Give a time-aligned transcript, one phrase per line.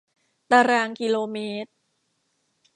[0.51, 1.71] ตารางกิโลเมตร